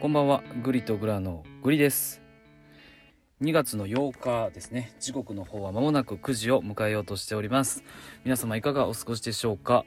[0.00, 0.42] こんばんは。
[0.62, 2.22] グリとグラのグリです。
[3.42, 4.94] 2月の8日ですね。
[4.98, 7.84] 時刻の方は間もなく9時を迎えようとしております。
[8.24, 9.84] 皆様いかがお過ごしでしょうか？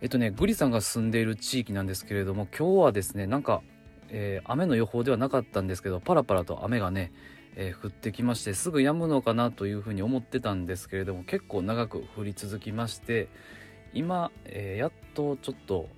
[0.00, 3.62] えっとねグリさんが住んでいる地域なんですけれども今日はですねなんか、
[4.10, 7.12] えー、雨の予報ではなかったんですけどパラパラと雨がね
[7.56, 13.26] えー、降ってきましてすぐ止むのかなというふうに思ってたんですけれども結構長く降り続きまして
[13.92, 15.88] 今、えー、やっとちょっと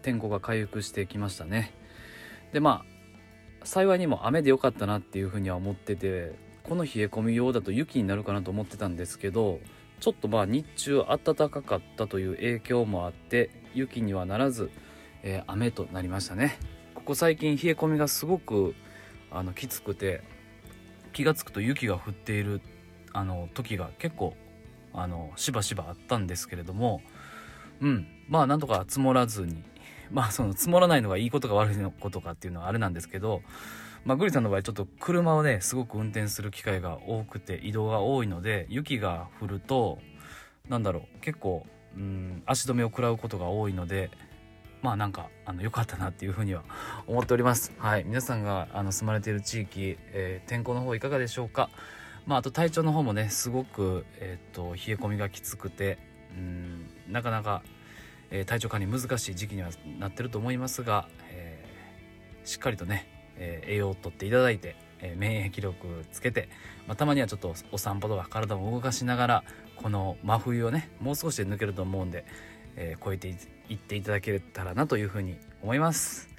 [0.00, 1.74] 天候が回復してきましたね。
[2.54, 2.99] でまあ
[3.64, 6.32] 幸いにも雨で良かったなっていうふうには思ってて
[6.64, 9.60] この冷え込み用だと雪になるかなと思ってたんですけど
[10.00, 14.70] ちょっとまあ日中暖かかったという影響もあって雪にはならず、
[15.22, 16.58] えー、雨となりましたね。
[16.94, 18.74] ここ最近冷え込みがすごく
[19.30, 20.22] あのきつくて
[21.12, 22.60] 気が付くと雪が降っている
[23.12, 24.36] あの時が結構
[24.92, 27.02] あのしばしばあったんですけれども
[27.80, 29.62] うんまあなんとか積もらずに
[30.12, 33.42] まあその積もらないのがいいことか悪いことかっていうのはあれなんですけど、
[34.04, 39.98] まあ、グリさんの場合ちょっと車をねすごく運転する機会が多くて移動が多いので雪が降ると
[40.68, 44.10] なんだろう結構うん足止めを食らうことが多いので
[44.82, 46.62] まあなんかあの良かったなっていうふうには
[47.06, 47.72] 思っております。
[47.78, 48.04] はい。
[48.04, 51.68] 皆さんがあの住まれている地域、えー、天候の方いかがでしょうか？
[52.26, 55.98] まああと体調の方もねすごく、えーと、と冷え込みがきつくて
[56.34, 57.62] うんなかなか
[58.30, 66.48] えー、体調管理難しい時期にはなってると思いますが、えー、しっかりとね、えー、栄養をとっていただいて、え免疫力つけて、
[66.86, 69.44] まあ、たまにはちょっとお散歩とか体も動かしながら
[69.76, 72.26] この真冬をねもう少しで抜けると思うんで、
[72.76, 73.28] え超えて
[73.70, 76.30] いっていただけたらなというふうに思います。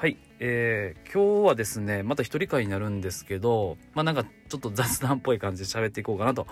[0.00, 6.46] はい、えー、今日はですねまた一人会になるんですけどまあなんかちょっと雑談っぽい感じで喋っていこうかなと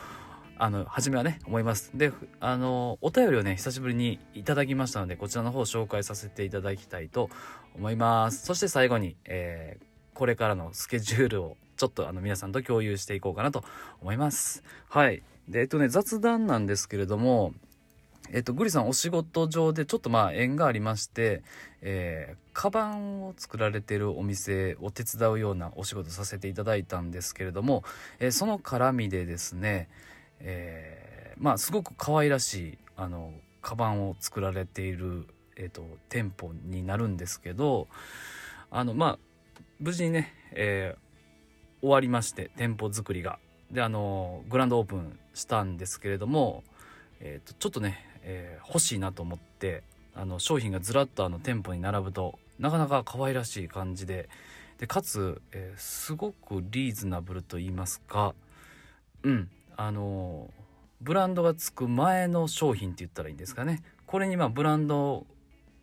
[0.59, 1.91] あの、初めはね、思います。
[1.95, 7.29] で、あの、お便りをね、久しぶりにいただきましたので、こちらの方を紹介させていただきたいと
[7.75, 8.47] 思います。
[8.47, 13.65] そして最後に、えー、これからのスケジュールをちょっとあの皆さんと共有していこうかなと
[14.01, 14.63] 思います。
[14.89, 15.23] はい。
[15.49, 17.53] で、えっとね、雑談なんですけれども、
[18.33, 21.43] えっと、グリさんお仕事上でちょっとまあ縁がありまして、
[21.81, 27.85] えー、カバンを作られてるお店を手伝うようなお仕事させていただいたんですけれども、
[28.19, 29.89] えー、その絡みでですね、
[30.41, 33.33] えー、まあすごく可愛らしいあの
[33.63, 35.27] カバンを作られている、
[35.57, 37.89] えーと、店舗になるんですけど
[38.71, 39.19] あのまあ
[39.81, 43.39] 無事にね、えー、終わりまして店舗作りが。
[43.71, 46.63] であのグランドオープンしたんですけれども、
[47.19, 49.83] えーと、ちょっとね、えー、欲しいなと思って
[50.15, 54.29] あの商品がずらっとあの店舗に並ぶとなかなか可愛らしい感じで
[54.79, 58.35] でかつ、えー、すごくリーズナブルと言いますか
[59.23, 59.49] うん。
[59.77, 60.51] あの
[61.01, 63.83] ブランドがつく前の商品って言ったらいいんですかね。
[64.07, 65.27] これにまあブランド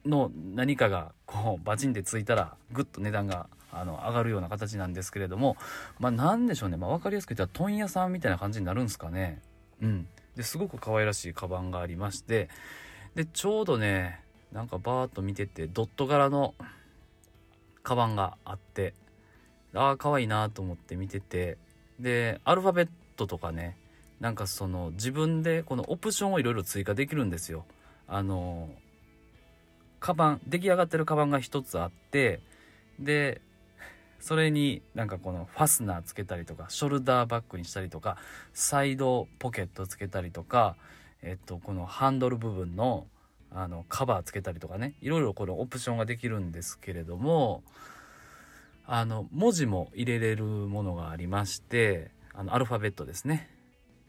[0.05, 5.57] の何かがこうバチンってついたらぐっと値段があの上がるような形なんですけれども
[5.99, 9.41] まあ何でしょうね、まあ、分かりやすく言ったら問屋さんみたいな感じになるんですかね。
[9.81, 10.07] うん。
[10.35, 12.49] ですごく可愛らしいカバンがありまして
[13.15, 14.19] でちょうどね
[14.51, 16.55] なんかバーッと見ててドット柄の
[17.83, 18.93] カバンがあって
[19.73, 21.57] ああ可愛いなと思って見てて
[21.99, 23.77] でアルファベットとかね
[24.23, 27.65] なんかその自分でこのオプションをいろいろ追加できるんですよ。
[28.07, 28.69] あの
[29.99, 32.39] カバン出来上がってるカバンが1つあって
[32.97, 33.41] で
[34.21, 38.15] それになんかこのファスナーつけたりとかショルダーバッグにしたりとか
[38.53, 40.77] サイドポケットつけたりとか、
[41.21, 43.07] えっと、このハンドル部分の
[43.51, 47.61] あのカバーつけたりとかねいろいろこのオプションができるんですけれども
[48.85, 53.52] あの文字も入れれるものがありましてあのアルファベットですね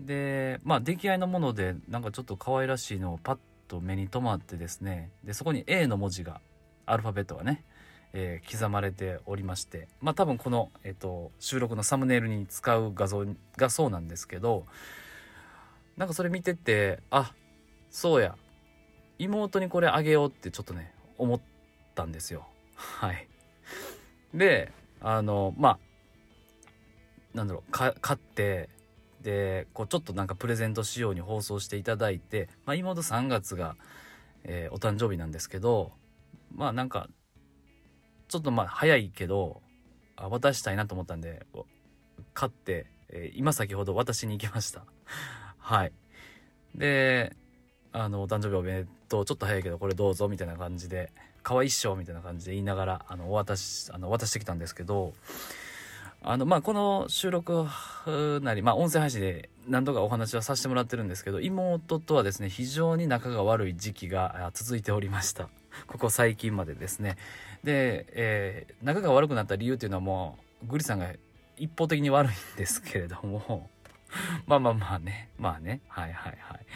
[0.01, 3.39] でまあ出来合いのものでなんかちょっと可愛らしいのをパッ
[3.69, 6.41] と目に留まってですねでそこに A の文字が
[6.87, 7.65] アルファベットがね、
[8.13, 13.25] えー、刻まれておりましてまあ多分この、えーと、収録のサムネイルに使う画像
[13.57, 14.67] がそうなんですけど
[15.97, 17.33] なんかそれ見ててあ
[17.91, 18.37] そうや
[19.19, 21.41] 妹にこれあげようってちょっとね思っ
[21.95, 22.49] たんですよ。
[22.75, 23.29] はい。
[24.35, 25.79] であのまあ
[27.35, 28.69] なんだろうか買って
[29.25, 33.75] でこうちょっとなんかプレゼント仕様に放送していただいて、まあ、妹3月が、
[34.45, 35.93] えー、お誕生日なんですけど
[36.55, 37.09] まあなんか
[38.29, 39.63] ちょっとまあ早いけど
[40.17, 41.47] あ渡したいなと思ったんで
[42.35, 44.85] 買って、えー、今先ほど渡しに行きました。
[45.59, 45.93] はい。
[46.75, 47.35] で
[47.93, 51.13] あのお誕生日おめでとうちょっと早いけどこれどうぞみたいな感じで
[51.43, 55.15] 可愛いっしょみたいな感じで言いながらあのお渡しあの渡してきたんですけど
[56.27, 57.67] あの、まあ、この収録
[58.43, 65.51] なり、まあ、音声配信で何度かお話はさせてもらってるんですけど、妹とはですね、非常に仲が悪い時期が続いておりました。
[65.87, 67.17] ここ最近までですね。
[67.63, 71.13] で、えー、仲が悪くなった理由っていうのはもう、グリさんが
[71.59, 73.69] 一方的に悪いんですけれども、
[74.47, 76.67] まあまあまあね、まあね、はいはいはい。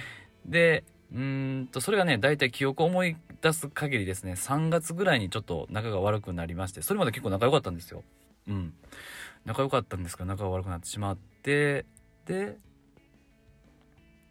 [0.45, 0.85] で、
[1.15, 8.05] うんと、それがね、大体記憶を思い出す限りですね、3月ぐらいにちょっと仲が悪くなりまして、それまで結構仲良かったんですよ。
[8.49, 8.75] うん。
[9.49, 11.87] 仲良かったんですけど、仲が悪くなってしまって、
[12.27, 12.59] で、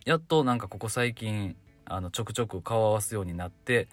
[0.05, 1.55] やっとなんかここ最近、
[1.85, 3.87] あの、ちょくちょく顔を合わすようになって、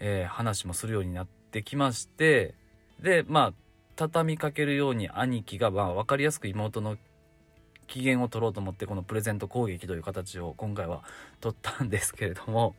[0.00, 2.54] えー、話もするようになってきまして、
[3.00, 3.54] で、まあ、
[3.94, 6.96] 畳みかけるように兄貴が、まあ、分かりやすく妹の
[7.86, 11.04] 機嫌を取ろうと思ってこのプレゼント攻撃という形を今回は
[11.40, 12.74] 取ったんですけれども。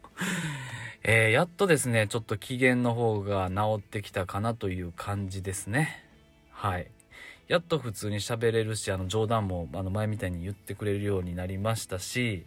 [1.04, 6.04] え、やっとですねちょっと機嫌の方が治ってきたかなという感じですね。
[6.52, 6.92] はい。
[7.48, 12.46] やっと普通に喋れるしあの冗談もあの前みたいに言ってくれるようになりましたし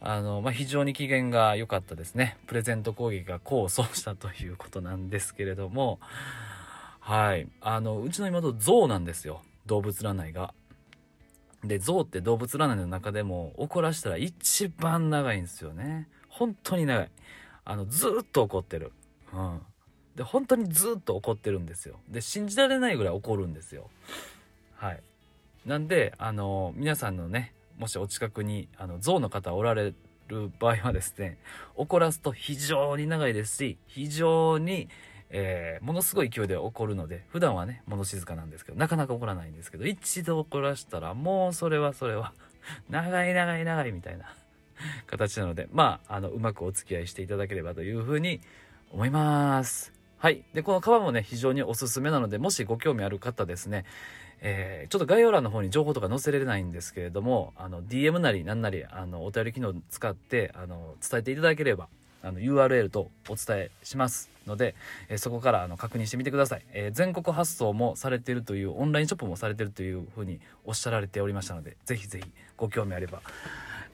[0.00, 5.98] あの、まあ、非常に機嫌が良かったですねプレゼント攻撃が功を奏したということなんですけれども
[7.00, 10.54] はいあのうちの妹象なんですよ動物占いが
[11.66, 16.08] で、象って動物占いの中でも怒らしたら一番長いんですよね。
[16.28, 17.10] 本当に長い。
[17.64, 18.92] あの、ずっと怒ってる。
[19.32, 19.60] うん。
[20.16, 21.96] で、本当にずっと怒ってるんですよ。
[22.08, 23.90] で、信じられないぐらい怒るんですよ。
[24.76, 25.00] はい。
[25.66, 29.92] なんで、あの、皆さんのね、もしお近くに、あの、象の方おられ
[30.28, 31.38] る場合はですね、
[31.74, 34.88] 怒らすと非常に長いですし、非常に、
[35.28, 42.32] えー、ものすごい勢いで怒るので、普段はね、物静かなんですけど、なかなか怒らないんですけど、一度怒らしたら、もうそれはそれは、
[42.88, 44.34] 長い長い長いみたいな
[45.06, 48.40] 形なので、まあ、あの、うまくお付き合いしていただければというふうに
[48.92, 49.95] 思います。
[50.26, 50.42] はい。
[50.54, 53.84] で、この革もね、非常におすすめなので、もしご興味ある方ですね、
[54.40, 61.86] えー、ちょっと概要欄の方に情報とか載せられないんですけれども、あの、DM なりなんなり、あの、お便り機能使って、あの、伝えていただければ、
[62.24, 64.74] あの URL とお伝えしますので、
[65.08, 73.20] えー、そこからあの確認してみてください、えー、全国発送もされているというオンラインショップもされているというふうにおっしゃられておりましたのでぜひぜひご興味あれば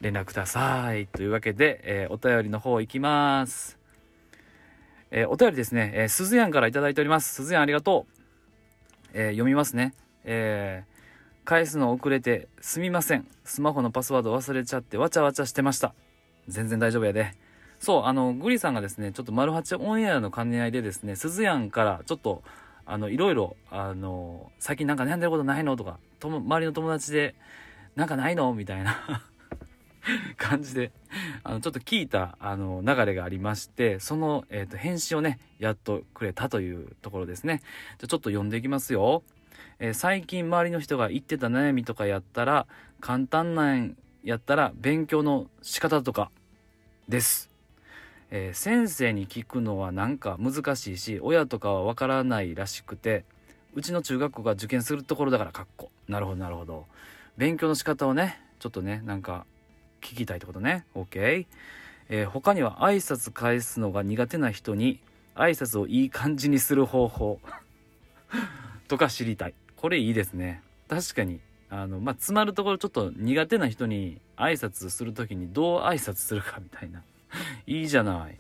[0.01, 1.09] 連絡ください。
[1.09, 3.82] というわけで、えー、お便りの方行きます。
[5.15, 7.35] えお便りですね、えー、鈴やんから頂いております。
[7.35, 8.21] 鈴やんありがとう、
[9.13, 9.95] え読みますね。
[10.25, 10.85] え
[11.45, 13.27] 返すの遅れてすみません。
[13.45, 15.93] スマホのパスワード忘れちゃってわちゃわちゃしてました。
[16.49, 17.35] 全然大丈夫やで。
[17.79, 22.45] そう、あの、グリさんがですね、ちょっと丸八オンエアの兼ね合いでですね、鈴やんからちょっと、
[22.87, 25.77] あの、いろいろ、あの、最近なんか悩んでることないの？
[25.77, 27.35] とか、とも、周りの友達で、
[27.97, 28.55] なんかないの？
[28.55, 29.25] みたいな。
[30.37, 30.93] 感じで、
[31.45, 37.63] あの、ちょっと聞いた、あの、流れがありまして、その、えっ、ー、と、返信をね、やっとくれたというところですね。
[37.99, 39.23] じゃ、ちょっと読んでいきますよ。
[39.79, 42.67] えー、最近周りの人が言ってた悩みとかやったら、
[43.01, 46.31] 簡単なんやったら、勉強の仕方とか、
[47.09, 47.51] です。
[48.31, 53.27] えー、先生に聞くのはなんか難しいし親とかはわからないらしくて
[53.75, 56.87] うちの中学校が受験するところだからかっこなるほどなるほど
[57.37, 59.45] 勉強の仕方をねちょっとねなんか
[60.03, 60.85] 聞きたいってことね。
[60.95, 61.47] OK、
[62.09, 65.01] えー、他には挨拶返すのが苦手な人に
[65.35, 67.41] 挨拶をいい感じにする方法
[68.89, 69.55] とか知りたい。
[69.77, 70.63] これいいですね。
[70.89, 71.41] 確かに。
[71.71, 77.03] あのまあ詰まるところちょっと苦手な人に挨拶する時にどう挨拶するかみたいな。
[77.67, 78.39] いいじゃない。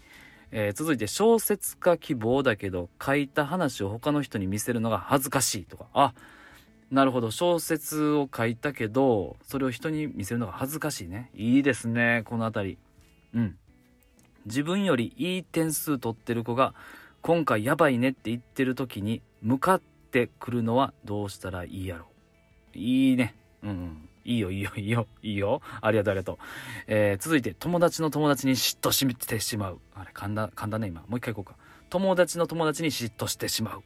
[0.50, 5.87] えー、続いて、小説家希望だけど、書いた話を他の人に見せるのが恥ずかしいとか。
[5.94, 6.13] あ、
[6.93, 7.31] なるほど。
[7.31, 11.31] 小説を書いたけど、それを人に見せるのが恥ずかしいね。
[11.34, 12.77] いいですね、このあたり。
[13.34, 13.56] うん。
[14.44, 16.75] 自分よりいい点数取ってる子が、
[17.22, 22.08] 今回やばいねって言ってる時に、向かってくるのはどうしたらいいやろ
[22.75, 22.79] う。
[22.79, 23.37] いいね。
[23.63, 24.08] うん、うん。
[24.27, 25.63] いいよ、いいよ、いいよ、いいよ。
[25.81, 26.37] ありがとう、ありがとう。
[26.89, 29.81] えー、続いて、友達の友達に嫉妬してしまう。
[29.94, 31.01] あれ、噛んだ、噛んだね、今。
[31.08, 31.56] もう一回いこうか。
[31.89, 33.82] 友達の友達に嫉妬してしまう。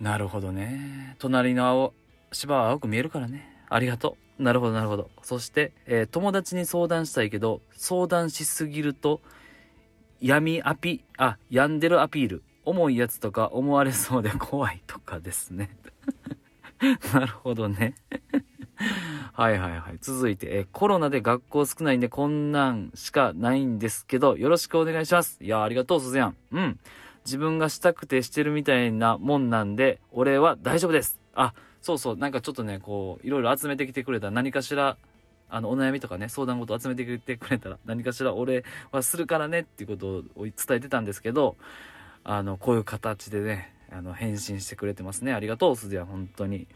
[0.00, 1.16] なるほどね。
[1.18, 1.94] 隣の青、
[2.32, 3.64] 芝は青く見えるからね。
[3.68, 4.42] ありがとう。
[4.42, 5.10] なるほど、なるほど。
[5.22, 9.20] そして、えー、友達に相談したいけど、相談しすぎると、
[10.20, 12.42] 闇アピ、あ、病んでるアピール。
[12.64, 15.76] 重いやつとか思われそうで 怖いとかですね。
[17.12, 17.94] なるほどね。
[19.32, 19.98] はいはいはい。
[20.00, 25.42] 続いて、えコロナで学校少ないんでこんなんしかないんですけど、よろしくお願いします。
[25.42, 26.36] いや、ありがとう、すずやん。
[26.52, 26.78] うん。
[27.24, 31.18] 自分がしたくてしてるみたいなもんなんで、俺は大丈夫です。
[31.34, 34.96] あ、そうそう、なんかちょっとね、こう、いろいろ集めてきてくれた何かしら、
[35.48, 41.56] あの、お悩みとかね、相談事集めてきてくれたら、何かしら俺はするからねっていうことを伝えてたんですけど、
[42.24, 45.32] あの、こういう形でね、あの、返信してくれてますね。
[45.32, 46.66] ありがとう、すずやん、本当に。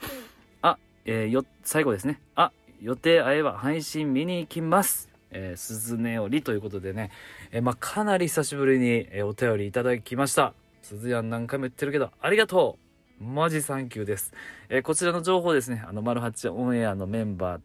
[1.10, 2.20] えー、よ、最後ですね。
[2.34, 2.52] あ、
[2.82, 5.07] 予定合えば配信見に行きます。
[5.30, 7.10] えー、鈴音よりということでね、
[7.52, 10.54] えー、まあ、かなり久しぶりに、えー、お便りいただきました。
[10.82, 12.88] 鈴やん何回も言ってるけど、ありがとう
[13.20, 14.32] マジサンキューです。
[14.68, 17.60] えこちらの情報ですね、あの、マルハチオンエアのメンバー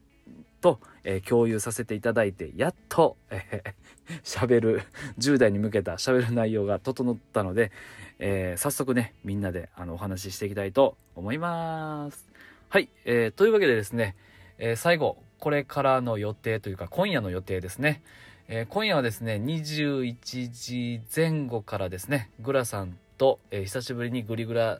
[0.61, 3.75] と、え共有させていただいて、やっと、え
[4.23, 4.81] 喋る、
[5.19, 7.71] 10代に向けた喋る内容が整ったので、
[8.17, 12.27] え早速ね、みんなであのお話ししていきたいと思います。
[12.69, 14.15] はい、えというわけでですね、
[14.57, 18.01] え最後、これからの予定というか、今夜の予定ですね。
[18.47, 24.79] えー、今夜はですね、21時前後からですね、グラさんと、えー、久しぶりにグリグラ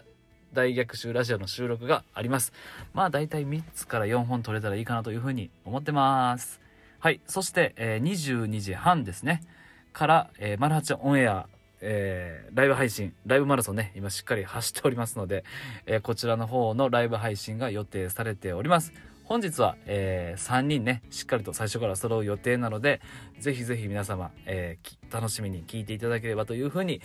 [0.54, 2.54] 大逆襲ラジオの収録があります。
[2.94, 6.62] まあ大体3つから4本撮れたらいいかなというふうに思ってます。
[7.00, 7.20] はい。
[7.28, 9.44] そして、えー、22時半ですね。
[9.92, 11.46] から、えー、マルハチオンエア、
[11.82, 15.44] えー、ライブ配信、ライブマラソンね、今しっかり走っておりますので、
[15.88, 18.94] えー、こちらの方のライブ配信が予定されております。
[19.26, 23.02] 本日は、えー、3人ね、しっかりと最初から揃う予定なので、
[23.40, 27.02] ぜひぜひ皆様、えー、楽しみに聞いていただければというふうに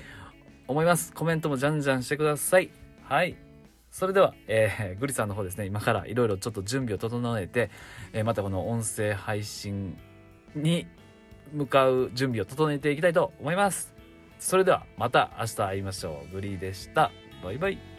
[0.67, 1.13] 思います。
[1.13, 2.71] コメントもじゃんじゃんしてください。
[3.05, 3.37] はい。
[3.91, 7.71] それでは、えー、グリさんの方ですね、今からいろいろちょっと準備を整えて、
[8.13, 9.97] えー、またこの音声配信
[10.55, 10.87] に
[11.53, 13.95] 向かう準備を整えていきたいと思います。
[14.39, 16.35] それではまた明日会いましょう。
[16.35, 17.11] グリでした。
[17.43, 17.98] バイバイ。